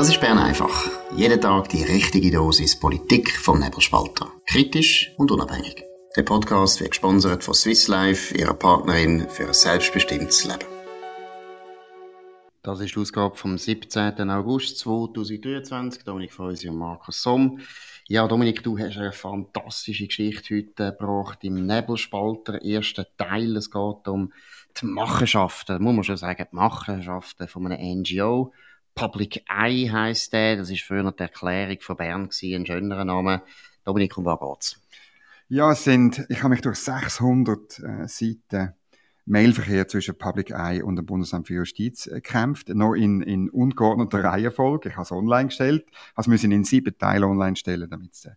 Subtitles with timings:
[0.00, 0.88] Das ist Bern einfach.
[1.14, 4.32] Jeden Tag die richtige Dosis Politik vom Nebelspalter.
[4.46, 5.84] Kritisch und unabhängig.
[6.16, 10.64] Der Podcast wird gesponsert von Swiss Life, ihrer Partnerin für ein selbstbestimmtes Leben.
[12.62, 14.30] Das ist die Ausgabe vom 17.
[14.30, 16.02] August 2023.
[16.04, 17.60] Dominik Feusi und Markus Somm.
[18.08, 23.54] Ja, Dominik, du hast eine fantastische Geschichte heute gebracht im Nebelspalter, ersten Teil.
[23.54, 24.32] Es geht um
[24.80, 28.54] die Machenschaften, muss man schon sagen, die Machenschaften von einem NGO.
[29.00, 30.56] Public Eye heisst der.
[30.56, 33.42] Das ist früher die Erklärung von Bern gewesen, ein schönerer Name.
[33.82, 34.80] Dominik, um was geht's?
[35.48, 38.74] Ja, es sind, ich habe mich durch 600 äh, Seiten
[39.30, 44.24] Mailverkehr zwischen Public Eye und dem Bundesamt für Justiz äh, gekämpft, noch in, in ungeordneter
[44.24, 44.88] Reihenfolge.
[44.88, 48.28] Ich habe es online gestellt, also müssen in sieben Teile online stellen, damit es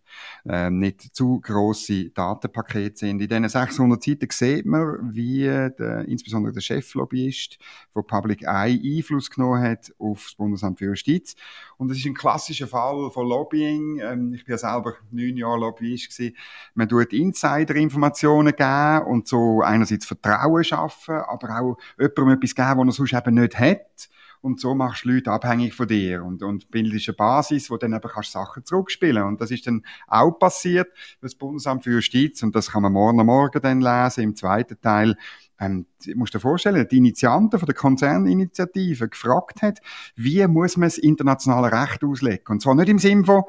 [0.48, 3.20] äh, nicht zu große Datenpakete sind.
[3.20, 7.58] In diesen 600 Seiten sieht man, wie der, insbesondere der Cheflobbyist
[7.92, 11.34] von Public Eye Einfluss genommen hat auf das Bundesamt für Justiz.
[11.76, 13.98] Und es ist ein klassischer Fall von Lobbying.
[13.98, 16.36] Ähm, ich bin ja selber neun Jahre Lobbyist gewesen.
[16.74, 22.78] Man tut Insider-Informationen geben und so einerseits Vertrauen schaffen schaffen, aber auch jemandem etwas geben,
[22.78, 24.08] was er sonst eben nicht hat.
[24.40, 27.94] Und so machst du Leute abhängig von dir und, und bildest eine Basis, wo dann
[27.94, 29.22] eben kannst Sachen zurückspielen.
[29.22, 30.88] Und das ist dann auch passiert.
[31.22, 35.16] Das Bundesamt für Justiz, und das kann man morgen Morgen dann lesen, im zweiten Teil,
[35.58, 39.78] ähm, musst dir vorstellen, die Initianten von der Konzerninitiative gefragt hat,
[40.14, 42.44] wie muss man das internationale Recht auslegen?
[42.48, 43.44] Und zwar nicht im Sinne von,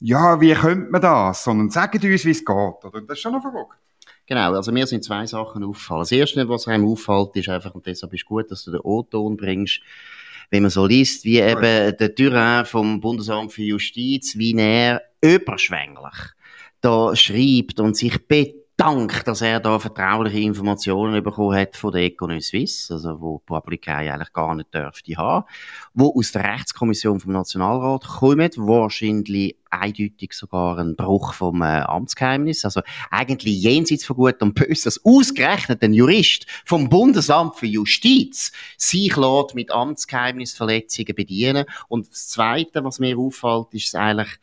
[0.00, 2.48] ja, wie könnte man das, sondern sagen uns, wie es geht.
[2.84, 3.00] Oder?
[3.02, 3.78] Das ist schon noch verrückt.
[4.26, 6.00] Genau, also mir sind zwei Sachen aufgefallen.
[6.00, 9.36] Das erste, was einem auffällt, ist einfach, und deshalb ist gut, dass du den O-Ton
[9.36, 9.80] bringst,
[10.50, 16.14] wenn man so liest, wie eben der Tyrann vom Bundesamt für Justiz, wie er überschwänglich
[16.82, 22.02] da schreibt und sich betet Dank, dass er da vertrauliche Informationen bekommen hat von der
[22.02, 25.46] Economy Suisse, also wo die Public eigentlich gar nicht dürfte haben,
[25.94, 32.64] wo aus der Rechtskommission vom Nationalrat kommt, wahrscheinlich eindeutig sogar ein Bruch vom äh, Amtsgeheimnis,
[32.64, 32.80] also
[33.12, 39.16] eigentlich jenseits von Gut und Böse, dass ausgerechnet ein Jurist vom Bundesamt für Justiz sich
[39.16, 41.66] lässt mit Amtsgeheimnisverletzungen bedienen.
[41.86, 44.40] Und das Zweite, was mir auffällt, ist eigentlich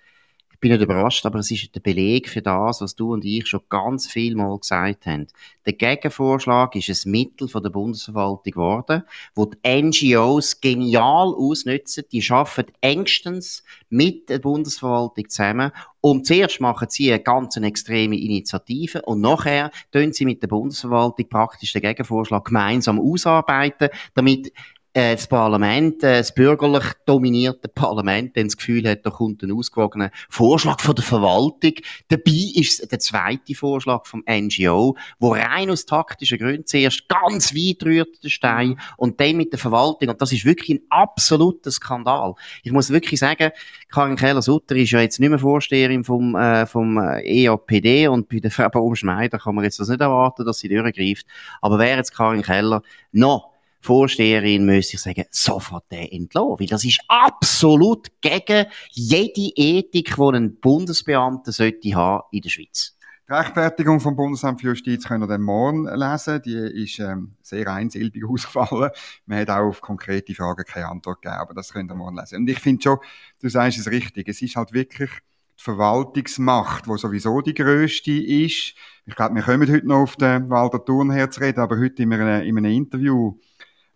[0.59, 3.47] ich bin nicht überrascht, aber es ist der Beleg für das, was du und ich
[3.47, 5.27] schon ganz viel Mal gesagt haben.
[5.65, 9.03] Der Gegenvorschlag ist ein Mittel von der Bundesverwaltung geworden,
[9.35, 12.03] wo die NGOs genial ausnutzen.
[12.11, 15.71] Die arbeiten engstens mit der Bundesverwaltung zusammen
[16.01, 21.29] und zuerst machen sie eine ganz extreme Initiative und nachher tun sie mit der Bundesverwaltung
[21.29, 24.51] praktisch den Gegenvorschlag gemeinsam ausarbeiten, damit
[24.93, 30.11] das Parlament, äh, das bürgerlich dominierte Parlament, dann das Gefühl hat, da kommt ein ausgewogener
[30.29, 31.73] Vorschlag von der Verwaltung.
[32.07, 37.83] Dabei ist der zweite Vorschlag vom NGO, wo rein aus taktischen Gründen zuerst ganz weit
[37.83, 40.09] rührt, der Stein, und dann mit der Verwaltung.
[40.09, 42.33] Und das ist wirklich ein absoluter Skandal.
[42.63, 43.51] Ich muss wirklich sagen,
[43.89, 48.51] Karin Keller-Sutter ist ja jetzt nicht mehr Vorsteherin vom, äh, vom EAPD und bei der
[48.51, 51.27] Frau Baumschneider kann man jetzt das nicht erwarten, dass sie durchgreift.
[51.61, 56.59] Aber wäre jetzt Karin Keller noch Vorsteherin müsste ich sagen, sofort den entlassen.
[56.59, 62.95] Weil das ist absolut gegen jede Ethik, die ein Bundesbeamter sollte haben in der Schweiz.
[63.29, 66.41] Die Rechtfertigung vom Bundesamt für Justiz können wir dann morgen lesen.
[66.41, 68.89] Die ist ähm, sehr einsilbig ausgefallen.
[69.27, 72.37] Man hat auch auf konkrete Fragen keine Antwort gegeben, aber das könnt ihr morgen lesen.
[72.37, 72.97] Und ich finde schon,
[73.39, 78.73] du sagst es richtig, es ist halt wirklich die Verwaltungsmacht, wo sowieso die grösste ist.
[79.05, 82.11] Ich glaube, wir kommen heute noch auf den Walter Thurnherr zu reden, aber heute in
[82.11, 83.37] einem, in einem Interview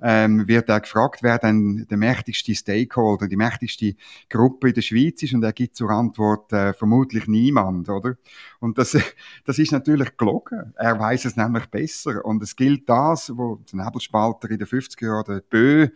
[0.04, 3.96] ähm, wird er gefragt, wer denn der mächtigste Stakeholder, die mächtigste
[4.30, 8.18] Gruppe in der Schweiz ist und er gibt zur Antwort äh, vermutlich niemand, oder?
[8.60, 8.98] Und das,
[9.46, 10.74] das ist natürlich gelogen.
[10.76, 15.06] Er weiß es nämlich besser und es gilt das, wo der Nebelspalter in den 50er
[15.06, 15.88] Jahren, der Bö,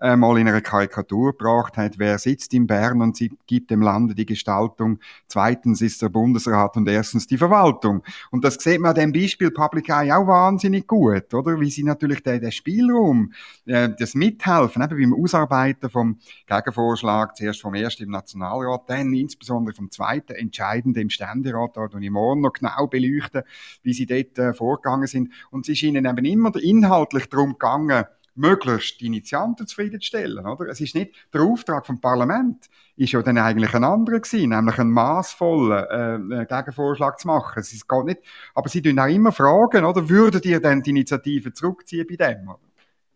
[0.00, 4.14] äh, mal in einer Karikatur gebracht hat, wer sitzt in Bern und gibt dem Lande
[4.14, 8.02] die Gestaltung, zweitens ist der Bundesrat und erstens die Verwaltung.
[8.30, 11.60] Und das sieht man an dem Beispiel Public Eye auch wahnsinnig gut, oder?
[11.60, 13.32] Wie sie natürlich den, den Spielraum,
[13.66, 19.74] äh, das Mithelfen, eben beim Ausarbeiten vom Gegenvorschlag, zuerst vom ersten im Nationalrat, dann insbesondere
[19.74, 23.42] vom zweiten entscheidenden im Ständerat, da und ich morgen noch genau beleuchten,
[23.82, 25.32] wie sie dort äh, vorgegangen sind.
[25.50, 28.04] Und es ist ihnen eben immer inhaltlich darum gegangen,
[28.40, 30.66] möglichst die Initianten zufriedenzustellen, oder?
[30.66, 34.78] Es ist nicht, der Auftrag vom Parlament ist ja dann eigentlich ein anderer gewesen, nämlich
[34.78, 37.60] einen maßvollen äh, Gegenvorschlag zu machen.
[37.60, 38.20] Es geht nicht,
[38.54, 40.08] aber sie tun auch immer fragen, oder?
[40.08, 42.69] Würdet ihr denn die Initiative zurückziehen bei dem, oder?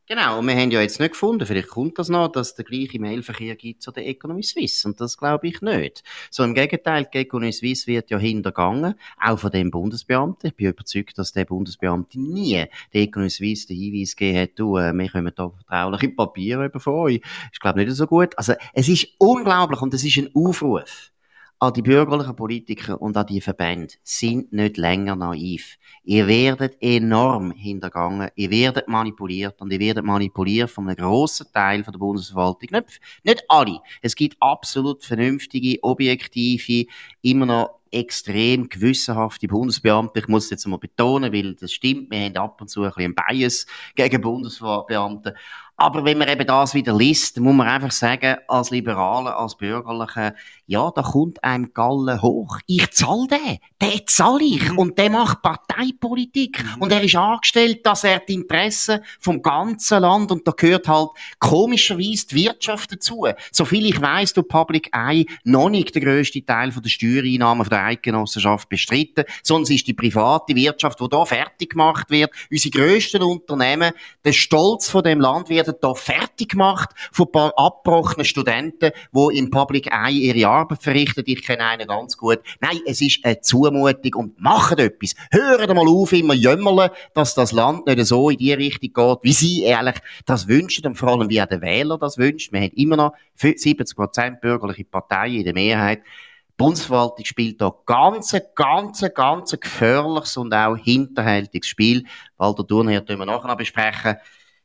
[0.06, 2.66] Genau, und wir haben ja jetzt nicht gefunden, vielleicht kommt das noch, dass es der
[2.66, 4.86] gleiche Mailverkehr gibt zu der Economy Suisse.
[4.86, 6.04] Und das glaube ich nicht.
[6.30, 10.50] So im Gegenteil, die Economy Suisse wird ja hintergangen, auch von dem Bundesbeamten.
[10.50, 14.76] Ich bin überzeugt, dass der Bundesbeamte nie der Economy Suisse den Hinweis gegeben hat, du,
[14.76, 17.22] äh, wir kommen da vertrauliche Papiere über von euch.
[17.50, 18.36] Ich glaube nicht so gut.
[18.36, 21.13] Also, es ist unglaublich und es ist ein Aufruf
[21.58, 25.78] an die bürgerlichen Politiker und an die Verbände sind nicht länger naiv.
[26.04, 31.82] Ihr werdet enorm hintergangen, ihr werdet manipuliert und ihr werdet manipuliert von einem grossen Teil
[31.82, 32.68] der Bundesverwaltung.
[32.70, 33.80] Nicht, nicht alle.
[34.02, 36.86] Es gibt absolut vernünftige, objektive,
[37.22, 40.18] immer noch extrem gewissenhafte Bundesbeamte.
[40.18, 42.10] Ich muss es jetzt mal betonen, weil das stimmt.
[42.10, 45.34] Wir haben ab und zu ein bisschen Bias gegen Bundesbeamte.
[45.76, 50.34] Aber wenn man eben das wieder liest, muss man einfach sagen, als Liberale, als Bürgerliche,
[50.66, 52.58] ja, da kommt einem Galle hoch.
[52.66, 53.58] Ich zahle den.
[53.82, 54.70] Den zahle ich.
[54.70, 54.78] Mhm.
[54.78, 56.64] Und der macht Parteipolitik.
[56.64, 56.82] Mhm.
[56.82, 61.10] Und er ist angestellt, dass er die Interessen vom ganzen Land, und da gehört halt
[61.38, 63.26] komischerweise die Wirtschaft dazu.
[63.50, 67.70] Soviel ich weiss, du Public Eye noch nicht der grösste Teil von der Steuereinnahmen von
[67.70, 72.30] der Eidgenossenschaft bestritten, es ist die private Wirtschaft, die da fertig gemacht wird.
[72.50, 73.92] Unsere grössten Unternehmen,
[74.24, 79.38] der Stolz von dem Land werden da fertig gemacht von ein paar abgebrochenen Studenten, die
[79.38, 81.22] im Public Eye ihre Arbeit verrichten.
[81.26, 82.40] Ich kenne einen ganz gut.
[82.60, 85.14] Nein, es ist eine Zumutung und machen etwas.
[85.30, 89.32] Hören mal auf, immer jämmerle, dass das Land nicht so in die Richtung geht, wie
[89.32, 89.96] sie ehrlich
[90.26, 92.52] das wünschen und vor allem wie auch der Wähler das wünscht.
[92.52, 96.02] Wir haben immer noch 70% bürgerliche Parteien in der Mehrheit.
[96.50, 102.04] Die Bundesverwaltung spielt da ganz, ganz, ganz gefährliches und auch hinterhältiges Spiel.
[102.36, 104.16] Walter Thurnherr können wir nachher noch besprechen.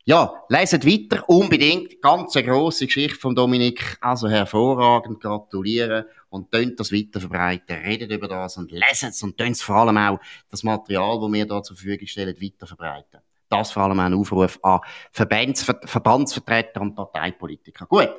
[0.06, 2.02] Ja, leset weiter, unbedingt.
[2.02, 3.98] Ganz eine grosse Geschichte von Dominik.
[4.02, 7.76] Also hervorragend, gratulieren und tönt das weiter verbreiten.
[7.76, 10.20] Redet über das und leset es und tönt vor allem auch
[10.50, 13.20] das Material, das wir da zur Verfügung stellen, weiter verbreiten.
[13.50, 14.80] Das vor allem auch ein Aufruf an
[15.12, 17.86] Verbands Verbandsvertreter und Parteipolitiker.
[17.86, 18.10] Gut.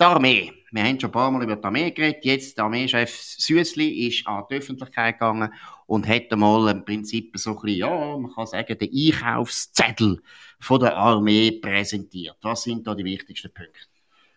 [0.00, 0.52] Die Armee.
[0.72, 2.24] Wir haben schon ein paar Mal über die Armee geredet.
[2.24, 5.52] Jetzt der Armeechef Süßli ist an die Öffentlichkeit gegangen
[5.86, 10.20] und hat einmal im Prinzip so ein bisschen, ja, man kann sagen, den Einkaufszettel
[10.64, 12.36] von der Armee präsentiert.
[12.42, 13.80] Was sind da die wichtigsten Punkte?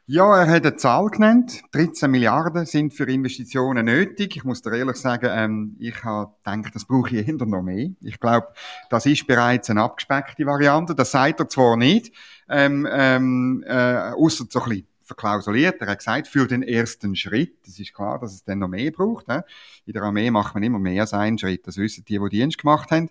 [0.10, 1.64] Ja, er hat eine Zahl genannt.
[1.74, 4.38] 13 Milliarden sind für Investitionen nötig.
[4.38, 7.90] Ich muss dir ehrlich sagen, ähm, ich habe gedacht, das brauche ich hinter noch mehr.
[8.02, 8.48] Ich glaube,
[8.90, 10.96] das ist bereits eine abgespeckte Variante.
[10.96, 12.14] Das sagt er zwar nicht,
[12.48, 15.82] ähm, ähm, äh, außer so ein bisschen verklausuliert.
[15.82, 18.92] Er hat gesagt, für den ersten Schritt, es ist klar, dass es dann noch mehr
[18.92, 19.28] braucht.
[19.28, 19.44] Ne?
[19.86, 21.68] In der Armee macht man immer mehr als einen Schritt.
[21.68, 23.10] Das wissen die, die Dienst gemacht haben.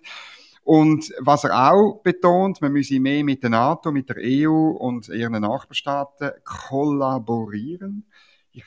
[0.67, 5.07] Und was er auch betont, man müsse mehr mit der NATO, mit der EU und
[5.07, 8.05] ihren Nachbarstaaten kollaborieren.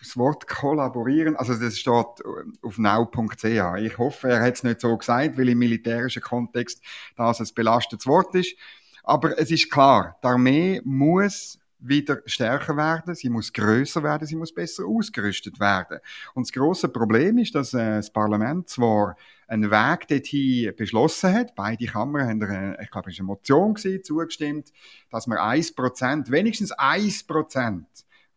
[0.00, 2.24] Das Wort kollaborieren, also das steht
[2.62, 3.44] auf now.ch.
[3.44, 6.82] Ich hoffe, er hat es nicht so gesagt, weil im militärischen Kontext
[7.16, 8.56] das ein belastetes Wort ist.
[9.04, 14.36] Aber es ist klar, die Armee muss wieder stärker werden, sie muss größer werden, sie
[14.36, 15.98] muss besser ausgerüstet werden.
[16.34, 19.16] Und das große Problem ist, dass äh, das Parlament zwar
[19.48, 23.74] einen Weg dorthin beschlossen hat, beide Kammern haben, eine, ich glaube, es war eine Motion
[23.74, 24.72] gewesen, zugestimmt,
[25.10, 27.84] dass man 1%, wenigstens 1%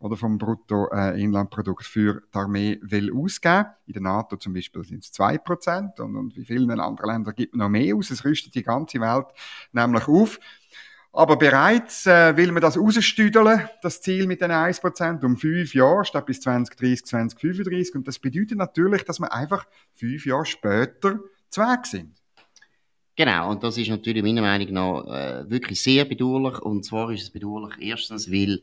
[0.04, 3.66] oder vom Bruttoinlandprodukt für die Armee will ausgeben.
[3.86, 7.54] In der NATO zum Beispiel sind es 2% und, und in vielen anderen Ländern gibt
[7.54, 8.10] man noch mehr aus.
[8.10, 9.26] Es rüstet die ganze Welt
[9.72, 10.38] nämlich auf.
[11.16, 16.04] Aber bereits äh, will man das rausstüdeln, das Ziel mit den 1%, um fünf Jahre
[16.04, 17.94] statt bis 2030, 2035.
[17.94, 19.64] Und das bedeutet natürlich, dass wir einfach
[19.94, 21.20] fünf Jahre später
[21.50, 22.16] zu Weg sind.
[23.14, 26.58] Genau, und das ist natürlich meiner Meinung nach äh, wirklich sehr bedauerlich.
[26.58, 28.62] Und zwar ist es bedauerlich erstens, weil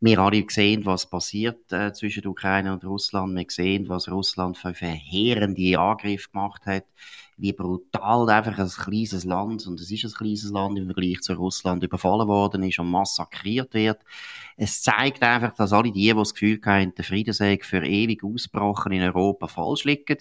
[0.00, 3.34] wir alle sehen, was passiert äh, zwischen der Ukraine und Russland.
[3.34, 6.84] Wir sehen, was Russland für verheerende Angriffe gemacht hat
[7.40, 11.32] wie brutal einfach ein kleines Land, und es ist ein kleines Land im Vergleich zu
[11.34, 14.00] Russland, überfallen worden ist und massakriert wird.
[14.56, 18.92] Es zeigt einfach, dass alle die, die das Gefühl haben, der Friedensweg für ewig ausbrochen
[18.92, 20.18] in Europa falsch liegen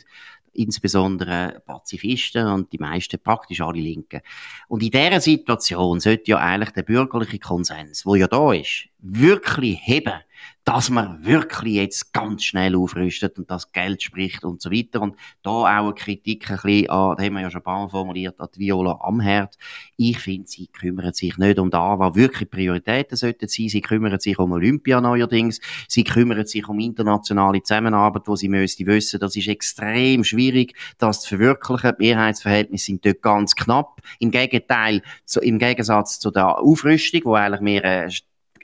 [0.53, 4.21] insbesondere Pazifisten und die meisten praktisch alle Linken.
[4.67, 9.79] Und in dieser Situation sollte ja eigentlich der bürgerliche Konsens, wo ja da ist, wirklich
[9.81, 10.21] heben
[10.69, 15.01] dass man wirklich jetzt ganz schnell aufrüstet und das Geld spricht und so weiter.
[15.01, 17.79] Und da auch eine Kritik ein bisschen an, da haben wir ja schon ein paar
[17.79, 19.57] Mal formuliert, an die Viola Amherd.
[19.97, 23.69] Ich finde, sie kümmern sich nicht um da, was wirklich Prioritäten sollten sein.
[23.69, 25.59] Sie kümmern sich um Olympia neuerdings.
[25.87, 31.21] Sie kümmern sich um internationale Zusammenarbeit, wo sie müsste wissen, das ist extrem schwierig, das
[31.21, 31.93] zu verwirklichen.
[31.99, 34.01] Die Mehrheitsverhältnisse sind dort ganz knapp.
[34.19, 35.01] Im Gegenteil,
[35.41, 38.09] im Gegensatz zu der Aufrüstung, wo eigentlich mehr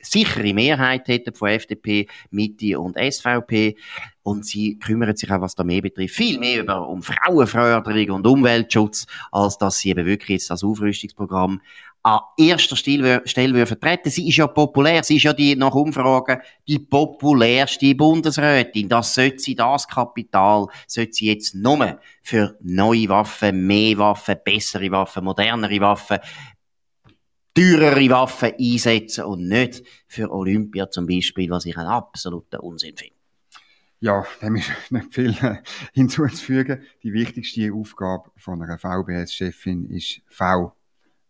[0.05, 3.75] sichere Mehrheit hätten von FDP, Mitte und SVP.
[4.23, 8.27] Und sie kümmern sich auch, was da mehr betrifft, viel mehr über, um Frauenförderung und
[8.27, 11.61] Umweltschutz, als dass sie eben wirklich jetzt das Aufrüstungsprogramm
[12.05, 14.11] an erster Stelle vertreten.
[14.11, 18.87] Sie ist ja populär, sie ist ja die, nach Umfragen, die populärste Bundesrätin.
[18.87, 24.91] Das sollte sie, das Kapital, sollte sie jetzt nur für neue Waffen, mehr Waffen, bessere
[24.91, 26.19] Waffen, modernere Waffen,
[27.55, 33.15] teurere Waffen einsetzen und nicht für Olympia zum Beispiel, was ich einen absoluten Unsinn finde.
[34.01, 35.57] Ja, dem ist nicht viel äh,
[35.93, 36.83] hinzuzufügen.
[37.01, 40.73] Die wichtigste Aufgabe von einer VBS-Chefin ist V.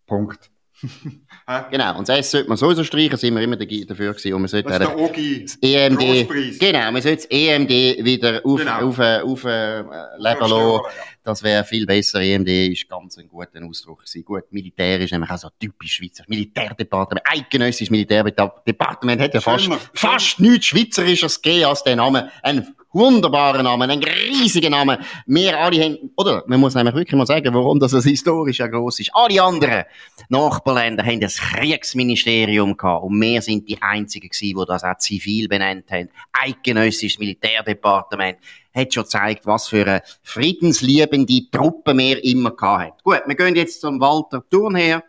[0.06, 0.52] Punkt.
[1.72, 4.34] genau, und das sollte man sowieso streichen, sind wir immer dafür gewesen.
[4.34, 7.70] Und man sollte das ist der Ogi das EMD, genau, man sollte das EMD
[8.04, 8.90] wieder auf, genau.
[8.90, 10.82] auf, auf, auf äh, leben lassen.
[11.26, 12.22] Das wäre viel besser.
[12.22, 14.24] EMD ist ganz ein guter Ausdruck gewesen.
[14.24, 16.24] Gut, Militär ist nämlich auch so typisch Schweizer.
[16.28, 22.30] Militärdepartement, eidgenössisches Militärdepartement hat ja fast, fast nichts Schweizerisches gegeben als der Name.
[22.44, 25.00] Ein wunderbarer Name, ein riesiger Name.
[25.26, 29.00] Wir alle haben, oder, man muss nämlich wirklich mal sagen, warum das historisch ja gross
[29.00, 29.10] ist.
[29.14, 29.84] Alle anderen
[30.30, 35.48] Nachbarländer haben das Kriegsministerium gehabt und wir sind die einzigen gewesen, die das auch zivil
[35.48, 36.10] benannt haben.
[36.34, 38.38] Eidgenössisches Militärdepartement
[38.76, 42.94] hat schon gezeigt, was für eine friedensliebende Truppe wir immer gehabt haben.
[43.04, 45.04] Gut, wir gehen jetzt zum Walter Thurnherr,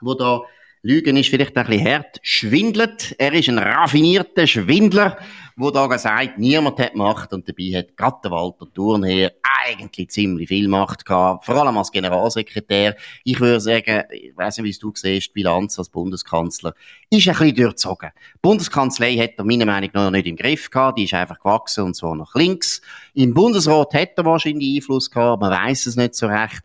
[0.00, 0.42] wo da
[0.82, 3.14] Lügen ist vielleicht ein bisschen hart, schwindelt.
[3.18, 5.18] Er ist ein raffinierter Schwindler,
[5.56, 9.32] wo da sagt, niemand hat Macht und dabei hat gerade der Walter Thurnherr
[9.66, 12.96] eigentlich ziemlich viel Macht gehabt, vor allem als Generalsekretär.
[13.24, 16.74] Ich würde sagen, ich weiß nicht, wie du siehst, die Bilanz als Bundeskanzler
[17.10, 18.10] ist ein bisschen durchzogen.
[18.36, 21.40] Die Bundeskanzlei hat er meiner Meinung nach noch nicht im Griff gehabt, die ist einfach
[21.40, 22.80] gewachsen und zwar nach links.
[23.14, 26.62] Im Bundesrat hat er wahrscheinlich Einfluss gehabt, man weiß es nicht so recht.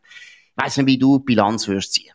[0.55, 2.13] Ich weiss nicht, wie du die Bilanz würdest ziehen.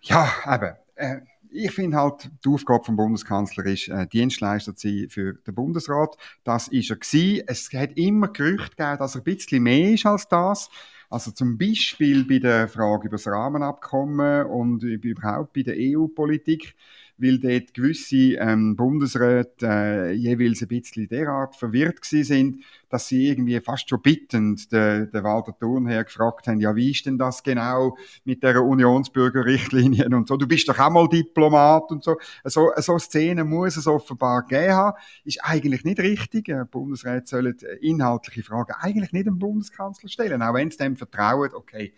[0.00, 1.20] Ja, eben äh,
[1.50, 6.16] ich finde halt, die Aufgabe vom Bundeskanzler ist, äh, Dienstleister zu sein für den Bundesrat.
[6.42, 7.44] Das ist er gewesen.
[7.46, 10.68] Es hat immer Gerüchte gegeben, dass er ein bisschen mehr ist als das.
[11.10, 16.74] Also zum Beispiel bei der Frage über das Rahmenabkommen und überhaupt bei der EU-Politik
[17.16, 23.28] weil dort gewisse ähm, Bundesräte äh, jeweils ein bisschen derart verwirrt gewesen sind, dass sie
[23.28, 27.42] irgendwie fast schon bittend den, den Walter Thurnherr gefragt haben, ja, wie ist denn das
[27.42, 32.16] genau mit der Unionsbürgerrichtlinien und so, du bist doch auch mal Diplomat und so.
[32.44, 36.48] So, so Szenen muss es offenbar gegeben haben, ist eigentlich nicht richtig.
[36.48, 41.50] Äh, Bundesräte sollen inhaltliche Fragen eigentlich nicht dem Bundeskanzler stellen, auch wenn sie dem vertrauen,
[41.54, 41.92] okay,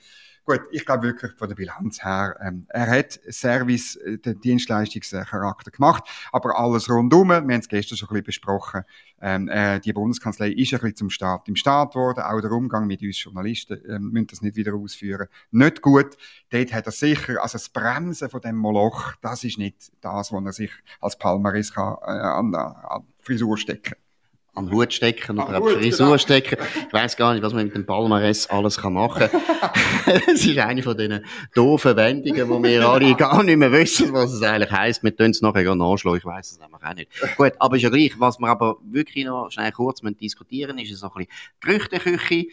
[0.47, 5.73] Gut, ich glaube wirklich von der Bilanz her, ähm, er hat Service, äh, den Dienstleistungscharakter
[5.73, 8.85] gemacht, aber alles rundum, wir haben es gestern schon ein bisschen besprochen,
[9.21, 12.87] ähm, äh, die Bundeskanzlei ist ein bisschen zum Staat im Staat geworden, auch der Umgang
[12.87, 16.17] mit uns Journalisten, ähm, müssen das nicht wieder ausführen, nicht gut.
[16.51, 20.45] Dort hat er sicher, also das Bremsen von dem Moloch, das ist nicht das, was
[20.45, 23.97] er sich als Palmaris kann, äh, an, an Frisur stecken
[24.57, 26.19] an Hut stecken oder an Frisur genau.
[26.19, 26.59] stecken.
[26.87, 29.41] Ich weiß gar nicht, was man mit dem Palmares alles kann machen kann.
[30.27, 34.33] das ist eine von diesen doofen Wendungen, wo wir alle gar nicht mehr wissen, was
[34.33, 35.03] es eigentlich heisst.
[35.03, 36.19] Wir tun es nachher nachschlagen.
[36.19, 37.11] Ich weiß es nämlich auch nicht.
[37.37, 38.19] Gut, aber ist ja gleich.
[38.19, 42.47] Was wir aber wirklich noch schnell kurz diskutieren ist so ein bisschen Gerüchteküche.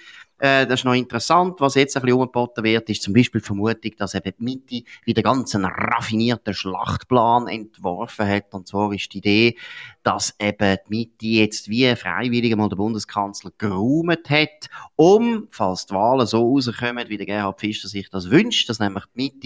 [0.43, 1.61] Äh, das ist noch interessant.
[1.61, 4.83] Was jetzt ein bisschen umgeboten wird, ist zum Beispiel die Vermutung, dass eben die Mitte
[5.05, 8.53] wieder ganz einen raffinierten Schlachtplan entworfen hat.
[8.53, 9.57] Und zwar ist die Idee,
[10.03, 15.93] dass eben die Mitte jetzt wie freiwillig mal der Bundeskanzler geräumt hat, um, falls die
[15.93, 19.39] Wahlen so rauskommen, wie der Gerhard Pfister sich das wünscht, dass nämlich die Mitte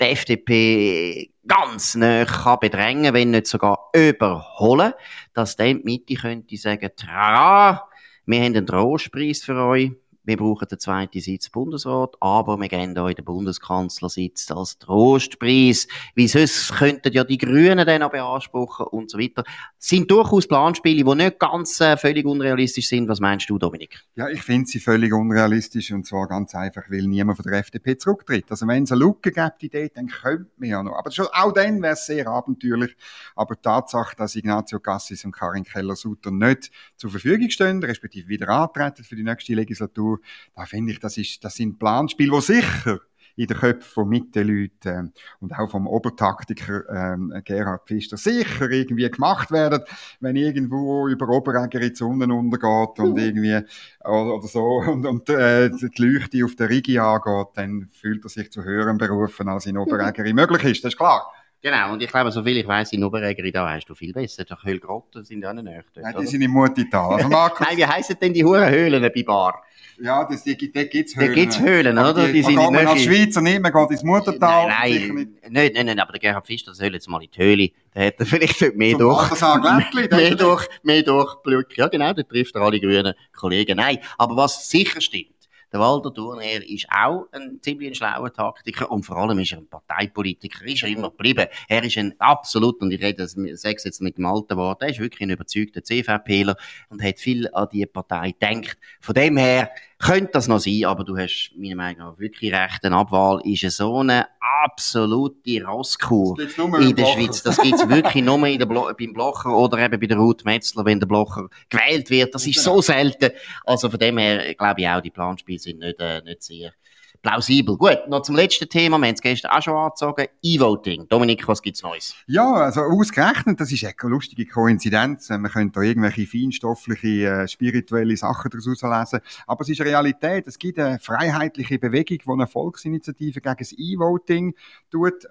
[0.00, 4.92] die FDP ganz nah kann bedrängen, wenn nicht sogar überholen,
[5.34, 7.88] dass dann die Mitte könnte sagen, tra,
[8.24, 9.90] wir haben einen Trostpreis für euch,
[10.28, 15.88] wir brauchen den zweiten Sitz Bundesrat, aber wir geben euch den Bundeskanzlersitz als Trostpreis.
[16.14, 19.42] Wie sonst könnten ja die Grünen den auch beanspruchen und so weiter.
[19.44, 23.08] Das sind durchaus Planspiele, die nicht ganz äh, völlig unrealistisch sind.
[23.08, 24.00] Was meinst du, Dominik?
[24.16, 27.96] Ja, ich finde sie völlig unrealistisch und zwar ganz einfach, weil niemand von der FDP
[27.96, 28.50] zurücktritt.
[28.50, 30.92] Also wenn es eine Lücke gibt, Idee, dann könnte man ja noch.
[30.92, 32.94] Aber schon, auch dann wäre es sehr abenteuerlich.
[33.34, 38.50] Aber die Tatsache, dass Ignazio Cassis und Karin Keller-Sutter nicht zur Verfügung stehen, respektive wieder
[38.50, 40.17] antreten für die nächste Legislatur,
[40.54, 43.00] da finde ich, das, ist, das sind Planspiele, die sicher
[43.38, 49.08] in den Köpfen von Mittenleuten ähm, und auch vom Obertaktiker ähm, Gerhard Pfister sicher irgendwie
[49.08, 49.82] gemacht werden,
[50.18, 53.60] wenn irgendwo über Oberäger in die Sonne untergeht und irgendwie
[54.04, 58.28] oder, oder so und, und äh, die Leuchte auf der Rigi angeht, dann fühlt er
[58.28, 61.32] sich zu höheren berufen, als in Oberägeri möglich ist, das ist klar.
[61.60, 64.44] Genau, und ich glaube, so viel ich weiss, in Oberägeri, da weißt du viel besser.
[64.44, 67.14] Die Höhlgrotten sind ja nicht dort, Nein, die sind im Mutital.
[67.14, 67.66] Also Markus...
[67.66, 69.64] Nein, wie heissen denn die Hurenhöhlen bei Bar?
[70.00, 71.28] Ja, das, die, die gibt's Höhlen.
[71.28, 72.26] Da gibt's Höhlen, oder?
[72.26, 74.68] Die, die sind man als Schweizer nicht, man geht ins Muttertal.
[74.68, 75.38] Nein, nein.
[75.50, 77.70] Nein, nein, nein, aber der Gerhard Pfister soll jetzt mal in die Höhle.
[77.92, 79.30] Da hat er vielleicht mehr Zum durch.
[80.12, 81.76] mehr durch, mehr durch Glück.
[81.76, 83.76] Ja, genau, da trifft er alle grünen Kollegen.
[83.76, 85.34] Nein, aber was sicher stimmt,
[85.72, 89.68] Der Walter Thurner ist auch ein ziemlich schlauer Taktiker und vor allem ist er ein
[89.68, 91.46] Parteipolitiker, ist er immer geblieben.
[91.68, 94.98] Er ist ein absolut, und ich rede, es jetzt mit dem alten Wort, er ist
[94.98, 96.56] wirklich ein überzeugter CVPler
[96.88, 98.78] und hat viel an die Partei gedacht.
[99.00, 102.84] Von dem her, könnte das noch sein, aber du hast meiner Meinung nach wirklich recht.
[102.84, 104.26] Eine Abwahl ist so eine
[104.64, 107.42] absolute Rosskur in der Schweiz.
[107.42, 110.84] Das gibt's wirklich nur in der Blo beim Blocher oder eben bei der Ruth Metzler,
[110.84, 112.34] wenn der Blocher gewählt wird.
[112.34, 113.30] Das ist so selten.
[113.64, 116.72] Also von dem her glaube ich auch, die Planspiele sind nicht, äh, nicht sehr
[117.22, 117.76] plausibel.
[117.76, 118.98] Gut, noch zum letzten Thema.
[118.98, 120.26] Wir haben es gestern auch schon angezogen.
[120.42, 121.08] E-Voting.
[121.08, 122.14] Dominik, was gibt's Neues?
[122.26, 125.28] Ja, also ausgerechnet, das ist eine lustige Koinzidenz.
[125.30, 129.20] Man könnte da irgendwelche feinstoffliche, äh, spirituelle Sachen daraus lesen.
[129.46, 130.46] Aber es ist Realität.
[130.46, 134.54] Es gibt eine freiheitliche Bewegung, die eine Volksinitiative gegen das E-Voting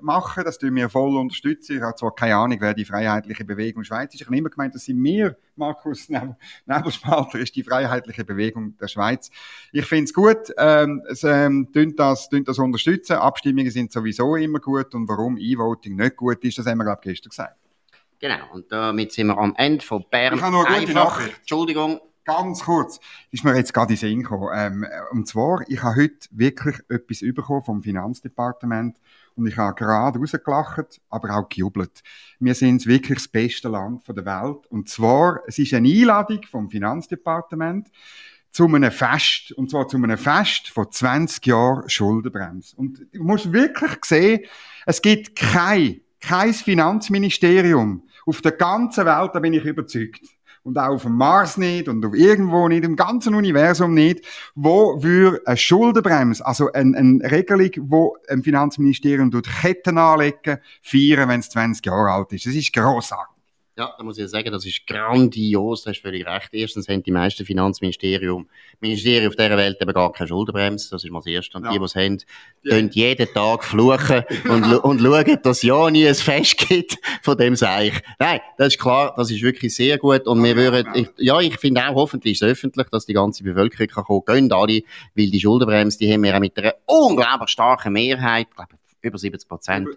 [0.01, 0.43] machen.
[0.43, 1.77] Das tun wir voll unterstützen.
[1.77, 4.21] Ich habe zwar keine Ahnung, wer die freiheitliche Bewegung Schweiz ist.
[4.21, 6.09] Ich habe immer gemeint, das sind wir, Markus
[6.65, 9.29] Nebelspalter, ist die freiheitliche Bewegung der Schweiz.
[9.71, 10.53] Ich finde es gut.
[10.57, 13.13] Ähm, es, ähm, das, das unterstützen.
[13.13, 17.01] Abstimmungen sind sowieso immer gut und warum E-Voting nicht gut ist, das haben wir, glaube
[17.03, 17.55] ich, gestern gesagt.
[18.19, 20.35] Genau, und damit sind wir am Ende von Bern.
[20.35, 21.37] Ich habe noch eine gute Nachricht.
[21.39, 21.99] Entschuldigung.
[22.25, 22.99] Ganz kurz,
[23.31, 24.49] ist mir jetzt gerade in Sinn gekommen.
[24.53, 28.97] Ähm, und zwar, ich habe heute wirklich etwas bekommen vom Finanzdepartement
[29.37, 32.01] und ich habe gerade rausgelacht, aber auch gejubelt.
[32.39, 34.65] Wir sind wirklich das beste Land der Welt.
[34.69, 37.87] Und zwar, es ist eine Einladung vom Finanzdepartement
[38.51, 39.51] zu einem Fest.
[39.51, 42.75] Und zwar zu einem Fest von 20 Jahren Schuldenbremse.
[42.75, 44.41] Und du musst wirklich sehen,
[44.85, 50.21] es gibt kein, kein Finanzministerium auf der ganzen Welt, da bin ich überzeugt.
[50.67, 55.01] Und auch auf dem Mars nicht und auf irgendwo nicht, im ganzen Universum nicht, wo
[55.01, 61.39] wir eine Schuldenbremse, also eine, eine Regelung, wo ein Finanzministerium durch Ketten anlegen, feiern, wenn
[61.39, 62.47] es 20 Jahre alt ist.
[62.47, 63.36] Das ist grossartig.
[63.77, 66.49] Ja, da muss ich sagen, das ist grandios, da hast völlig recht.
[66.51, 71.11] Erstens haben die meisten Finanzministerium, Ministerien auf dieser Welt eben gar keine Schuldenbremse, das ist
[71.11, 71.59] mal das Erste.
[71.59, 71.71] Und ja.
[71.71, 72.17] die, die es haben,
[72.63, 72.77] ja.
[72.77, 77.93] jeden Tag fluchen und, und schauen, dass ja nie ein Fest gibt von dem Seich.
[78.17, 81.59] Nein, das ist klar, das ist wirklich sehr gut und wir würden, ich, ja, ich
[81.59, 84.81] finde auch, hoffentlich ist es öffentlich, dass die ganze Bevölkerung kann kommen, gehen alle,
[85.13, 89.47] weil die Schuldenbremse, die haben wir auch mit einer unglaublich starken Mehrheit, glaube, über 70
[89.47, 89.87] Prozent.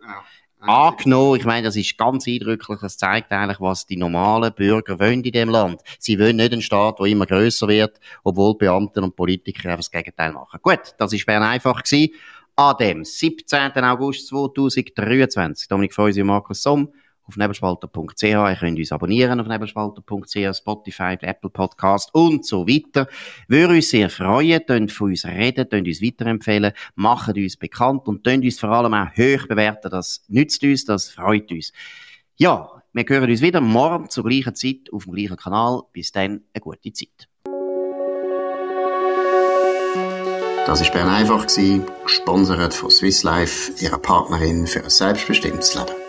[0.67, 1.39] Ja angenommen.
[1.39, 2.79] Ich meine, das ist ganz eindrücklich.
[2.81, 5.81] Das zeigt eigentlich, was die normalen Bürger wollen in dem Land.
[5.99, 9.91] Sie wollen nicht einen Staat, der immer größer wird, obwohl Beamte und Politiker einfach das
[9.91, 10.61] Gegenteil machen.
[10.63, 12.15] Gut, das ist Bern einfach gewesen.
[12.57, 13.73] An dem 17.
[13.85, 15.69] August 2023.
[15.69, 16.93] Dominik Feusi und Markus Somm
[17.31, 18.23] auf nebelspalter.ch.
[18.23, 23.09] Ihr könnt uns abonnieren auf nebelspalter.ch, Spotify, Apple Podcast und so weiter.
[23.49, 28.25] Würde uns sehr freuen, könnt von uns reden, könnt uns weiterempfehlen, machen uns bekannt und
[28.25, 29.91] könnt uns vor allem auch hoch bewerten.
[29.91, 31.73] Das nützt uns, das freut uns.
[32.37, 35.83] Ja, wir hören uns wieder morgen zur gleichen Zeit auf dem gleichen Kanal.
[35.93, 37.29] Bis dann, eine gute Zeit.
[40.67, 46.00] Das war Bern einfach, gesponsert von Swiss Life, ihrer Partnerin für ein selbstbestimmtes Leben.